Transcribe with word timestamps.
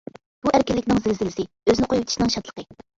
بۇ 0.45 0.53
ئەركىنلىكنىڭ 0.53 1.03
زىلزىلىسى، 1.05 1.47
ئۆزىنى 1.51 1.93
قويۇۋېتىشنىڭ 1.95 2.37
شادلىقى. 2.39 2.73